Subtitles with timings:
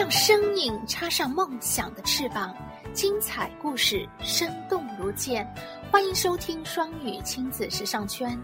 [0.00, 2.56] 让声音插上梦想的翅膀，
[2.94, 5.46] 精彩故事生动如见。
[5.92, 8.34] 欢迎收听双语亲子时尚圈。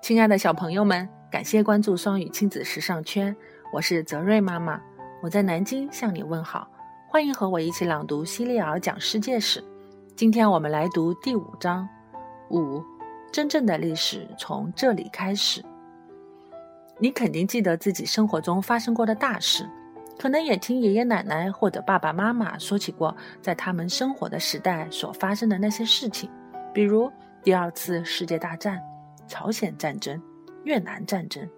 [0.00, 3.36] 亲爱的小朋友们，感谢关注双语亲子时尚圈，
[3.72, 4.80] 我是泽瑞妈妈，
[5.20, 6.70] 我在南京向你问好。
[7.08, 9.60] 欢迎和我一起朗读《西利尔讲世界史》。
[10.14, 11.88] 今天我们来读第五章。
[12.50, 12.80] 五，
[13.32, 15.64] 真正的历史从这里开始。
[16.98, 19.68] 你肯定记得自己生活中发生过的大事，
[20.18, 26.28] 可能也听爷爷奶奶或者爸爸妈妈说起过在他们生活的时代所发生的那些事情，
[26.74, 27.10] 比如
[27.42, 28.82] 第二次世界大战、
[29.26, 30.20] 朝鲜战争、
[30.64, 31.48] 越南战争。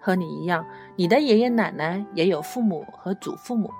[0.00, 0.64] 和你一样，
[0.96, 3.70] 你的爷爷奶奶也有父母和祖父母，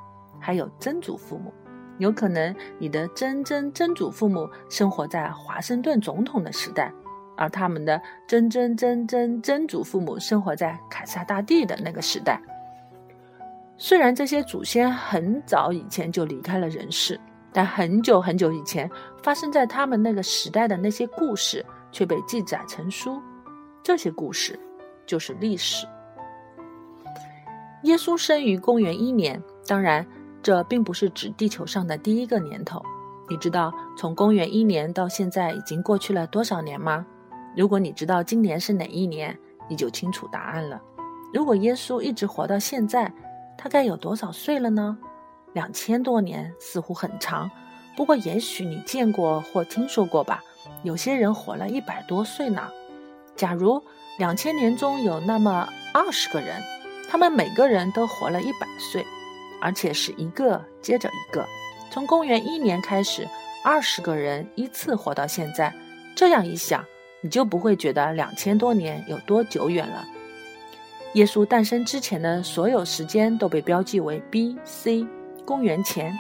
[0.41, 1.53] 还有曾祖父母。
[1.99, 6.93] 有可能你的曾曾曾祖父母生活在华盛顿总统的时代，
[7.39, 12.39] 而他们的曾曾曾曾曾祖父母生活在凯撒大帝的那个时代。
[13.79, 17.19] 虽然这些祖先很早以前就离开了人世，
[17.53, 18.91] 但很久很久以前
[19.23, 23.23] 发生在他们那个时代的那些故事却被记载成书。
[23.83, 24.59] 这些故事
[25.07, 25.87] 就是历史。
[27.85, 30.07] 耶稣生于公元一年，当然。
[30.41, 32.81] 这并不是指地球上的第一个年头。
[33.29, 37.05] 你知道从公元一年到现在已经过去了多少年吗？
[37.57, 39.37] 如果你知道今年是哪一年，
[39.69, 40.81] 你就清楚答案了。
[41.33, 43.13] 如果耶稣一直活到现在，
[43.57, 44.97] 他该有多少岁了呢？
[45.53, 47.51] 两千多年似乎很长，
[47.97, 50.43] 不过也许你见过或听说过吧。
[50.83, 52.69] 有些人活了一百多岁呢。
[53.35, 53.83] 假如
[54.19, 56.63] 两千年中有那么二十个人，
[57.09, 59.05] 他们每个人都活了一百岁。
[59.61, 61.45] 而且是一个接着一个，
[61.91, 63.27] 从公元一年开始，
[63.65, 65.75] 二十个人依次活到现在。
[66.15, 66.85] 这样一想，
[67.21, 70.05] 你就不会觉得两千多年有多久远了。
[71.15, 75.07] 耶稣诞生之前的所有时间都被标记为 B.C.
[75.45, 76.17] 公元前。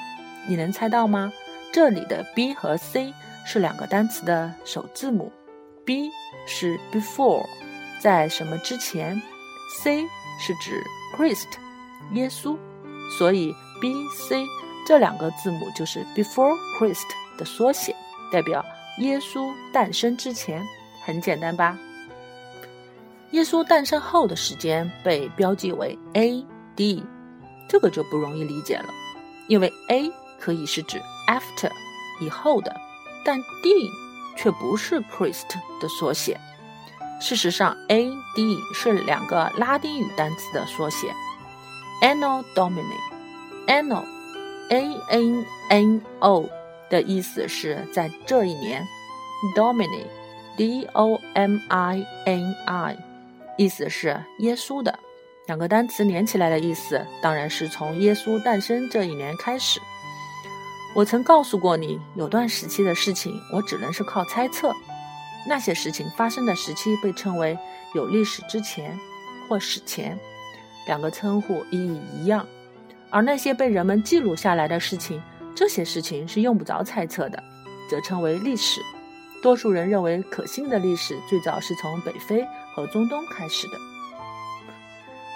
[0.49, 1.33] 你能猜到吗？
[1.72, 3.12] 这里的 B 和 C
[3.45, 5.31] 是两个单词的首字母
[5.84, 6.11] ，B
[6.47, 7.45] 是 before，
[8.01, 9.21] 在什么之前
[9.83, 10.05] ；C
[10.41, 10.83] 是指
[11.15, 11.49] Christ，
[12.15, 12.56] 耶稣。
[13.19, 14.47] 所以，B、C
[14.87, 17.06] 这两个字母就是 Before Christ
[17.37, 17.95] 的缩写，
[18.33, 18.65] 代表
[19.01, 20.62] 耶稣诞生之前。
[21.09, 21.79] 很简单吧？
[23.31, 27.03] 耶稣诞生后的时间被标记为 A.D，
[27.67, 28.93] 这个就不容易理解了，
[29.47, 31.71] 因为 A 可以是指 After
[32.21, 32.79] 以后的，
[33.25, 33.91] 但 D
[34.37, 35.49] 却不是 Christ
[35.81, 36.39] 的缩写。
[37.23, 41.11] 事实上，A.D 是两个拉丁语单词的缩写。
[42.03, 46.51] Anno Domini，Anno，A N N O
[46.91, 48.87] 的意思是在这一年
[49.57, 50.05] Domini
[50.59, 52.97] D O M I N I，
[53.57, 54.99] 意思是耶稣的。
[55.47, 59.81] 两个单词连起来的意思，当然是从耶稣诞生这一年开始。
[60.97, 64.75] 我曾告诉过你，有段时期的事情，我只能是靠猜测。
[65.47, 67.57] 那些事情发生的时期被称为
[67.95, 68.99] 有历史之前
[69.49, 70.19] 或史前。
[70.89, 72.45] 两个称呼意义一样，
[73.11, 75.23] 而那些被人们记录下来的事情，
[75.55, 77.41] 这些事情是用不着猜测的，
[77.89, 78.81] 则称为历史。
[79.43, 83.78] 多数人认为可信的历史最早是从北非和中东开始的。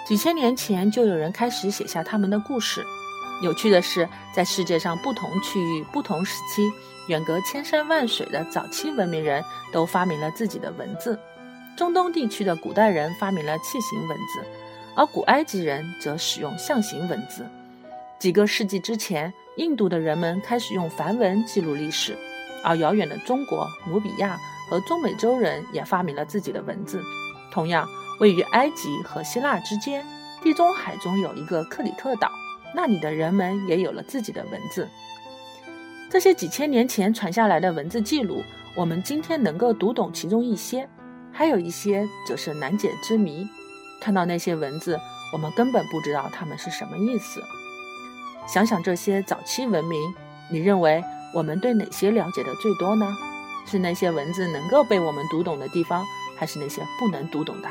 [0.07, 2.83] 几千年前就有人开始写下他们的故事。
[3.41, 6.71] 有趣的是，在世界上不同区域、不同时期，
[7.07, 11.19] 远隔千山万水的早期文明人都发明了自己的文字。
[11.75, 14.45] 中东地区的古代人发明了器形文字。
[14.95, 17.43] 而古埃及人则使用象形文字。
[18.19, 22.15] 几个世纪之前，印度的人们开始用梵文记录历史，
[22.63, 27.01] 而遥远的中国、努比亚和中美洲人也发明了自己的文字。
[27.51, 27.87] 同样，
[28.19, 30.03] 位于埃及和希腊之间，
[30.41, 32.31] 地中海中有一个克里特岛，
[32.75, 34.87] 那里的人们也有了自己的文字。
[36.09, 38.43] 这些几千年前传下来的文字记录，
[38.75, 40.87] 我们今天能够读懂其中一些，
[41.31, 43.47] 还有一些则是难解之谜。
[43.99, 44.99] 看到那些文字，
[45.31, 47.41] 我们根本不知道它们是什么意思。
[48.45, 49.99] 想想这些早期文明，
[50.51, 53.15] 你认为我们对哪些了解的最多呢？
[53.65, 56.05] 是那些文字能够被我们读懂的地方，
[56.37, 57.69] 还是那些不能读懂的？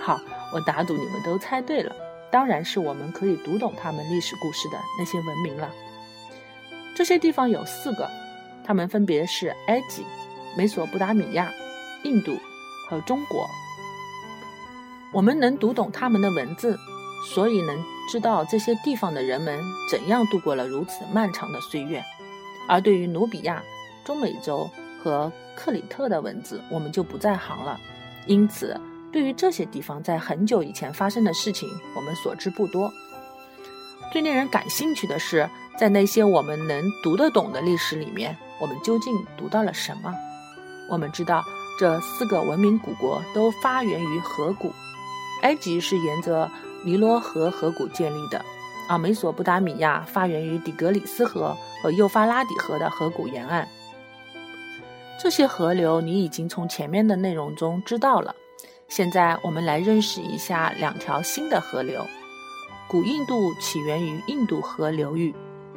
[0.00, 0.20] 好，
[0.52, 1.92] 我打赌你们都猜对了，
[2.30, 5.68] 当然是我们可以读懂他们历史故事的那些文明了。
[6.94, 8.08] 这些地方有四个，
[8.64, 10.04] 它们分别是埃及、
[10.56, 11.50] 美索不达米亚、
[12.04, 12.38] 印度
[12.88, 13.48] 和中国。
[15.12, 16.78] 我们能读懂他们的文字，
[17.34, 19.60] 所以能知道这些地方的人们
[19.90, 22.00] 怎样度过了如此漫长的岁月。
[22.70, 23.60] 而对于努比亚、
[24.04, 24.70] 中美洲、
[25.02, 27.76] 和克里特的文字，我们就不在行了。
[28.26, 28.80] 因此，
[29.10, 32.92] 对于这些地方在很久以前发生的事情，我们所知不多。
[34.12, 40.14] 最令人感兴趣的是，在那些我们能读得懂的历史里面，我们究竟读到了什么？
[40.88, 41.42] 我们知道，
[41.76, 44.72] 这四个文明古国都发源于河谷。
[45.42, 46.48] 埃及是沿着
[46.84, 48.44] 尼罗河河谷建立的，
[48.90, 53.68] 而美索不达米亚发源于底格里斯河和幼发拉底河的河谷沿岸。
[55.22, 58.34] 这些河流你已经从前面的内容中知道了。
[58.88, 62.04] 现在我们来认识一下两条新的河流。
[62.88, 65.32] 古印度起源于印度河流域，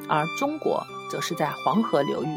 [0.10, 2.36] 而中国则是在黄河流域。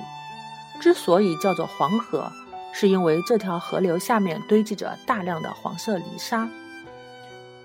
[0.78, 2.30] 之所以叫做黄河，
[2.74, 6.46] 是因为这条河流下面堆积着大量的黄色泥沙。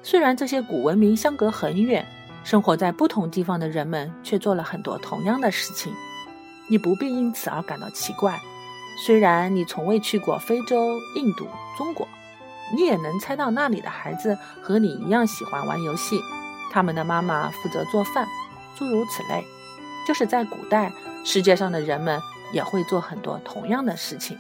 [0.01, 2.07] 虽然这些古文明相隔很远，
[2.43, 5.93] 生活在不同地方的人们却做了很多同样的事情。
[6.69, 8.39] 你不必因此而感到奇怪。
[9.05, 11.47] 虽然你从未去过非洲、印度、
[11.77, 12.07] 中国，
[12.75, 16.19] 你也能猜到那里的孩子和你一样喜欢玩游戏，
[16.71, 18.27] 他们的妈妈负责做饭，
[18.77, 19.43] 诸如此类。
[20.07, 20.91] 就是在古代，
[21.23, 22.19] 世界上的人们
[22.51, 24.37] 也会做很多同样的事情。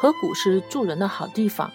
[0.00, 1.70] 河谷是住人的好地方，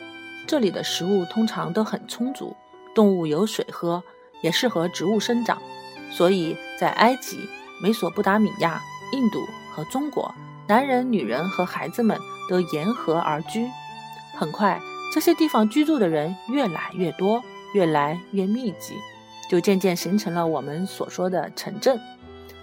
[0.46, 2.56] 这里的食物通常都很充足，
[2.98, 4.04] 动物有水喝，
[4.42, 5.62] 也适合植物生长，
[6.10, 7.38] 所以在埃及、
[7.80, 10.34] 美索不达米亚、印度和中国。
[10.68, 12.18] 男人、女人和孩子们
[12.50, 13.70] 都沿河而居。
[14.36, 14.82] 很快，
[15.14, 17.40] 这些地方居住的人越来越多，
[17.76, 18.96] 越来越密集，
[19.48, 22.02] 就渐渐形成了我们所说的城镇。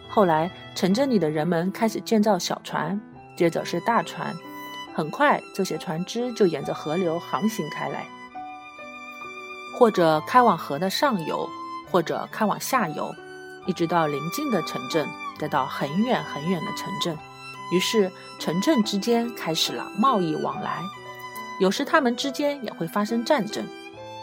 [0.08, 3.00] 后来，城镇里的人们开始建造小船，
[3.37, 4.34] 接着是大船。
[4.92, 8.04] 很快，这些船只就沿着河流航行开来，
[9.79, 11.49] 或者开往河的上游，
[11.91, 13.15] 或者开往下游，
[13.67, 15.06] 一直到邻近的城镇，
[15.38, 17.17] 再到很远很远的城镇。
[17.73, 20.81] 于是，城镇之间开始了贸易往来。
[21.61, 23.65] 有时，他们之间也会发生战争。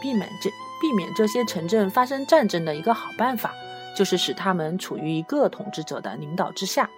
[0.00, 0.50] 避免这
[0.80, 3.52] 避免这些城镇发生战争的一个好办法，
[3.96, 6.88] 就是使他们处于一个统治者的领导之下。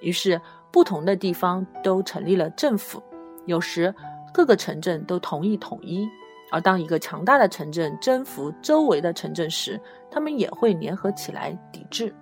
[0.00, 0.40] 于是，
[0.70, 3.02] 不同的地方都成立了政府。
[3.46, 3.94] 有时，
[4.32, 6.08] 各个城镇都同意统一。
[6.50, 9.80] 而当一个强大的城镇征服周围的城镇时，
[10.10, 12.14] 他们也会联合起来抵制。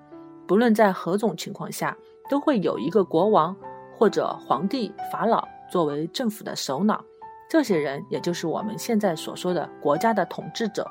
[0.46, 1.96] 不论在何种情况下，
[2.28, 3.56] 都会有一个国王。
[4.00, 7.04] 或者皇帝、法老作为政府的首脑，
[7.50, 10.88] 这些人也就是我们现在所说的国家的统治者。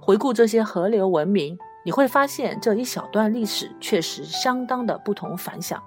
[0.00, 1.54] 回顾这些河流文明，
[1.84, 5.82] 你会发现这一小段历史确实相当的不同凡响。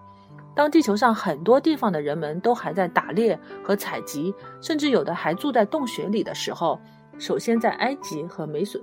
[0.55, 6.79] 当地球上很多地方的人们都还在打猎和采集，甚至有的还住在洞穴里的时候，
[7.17, 8.81] 首先在埃及和美索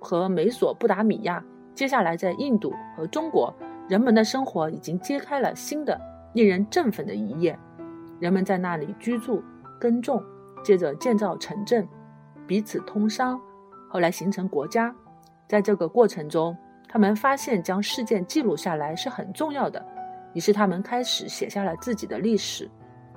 [0.00, 1.44] 和美索不达米亚，
[1.74, 3.54] 接下来在印度和中国，
[3.86, 6.00] 人们的生活已经揭开了新的。
[6.32, 7.58] 令人振奋的一页，
[8.20, 9.42] 人们在那里居住、
[9.80, 10.22] 耕种，
[10.62, 11.88] 接着建造城镇，
[12.46, 13.36] 彼此通商，
[13.88, 14.94] 后来形成国家。
[15.48, 16.56] 在这个过程中，
[16.88, 19.84] 他们发现将事件记录下来是很重要的，
[20.32, 22.70] 于是他们开始写下了自己的历史，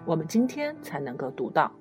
[0.06, 1.72] 我们今天才能够读到。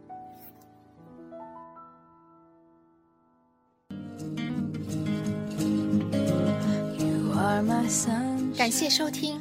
[8.57, 9.41] 感谢收听。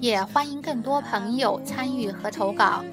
[0.00, 2.84] 也欢迎更多朋友参与和投稿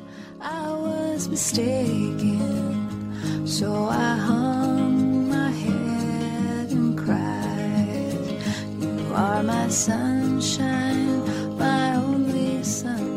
[8.82, 11.22] you are my sunshine
[11.58, 13.13] my only sunshine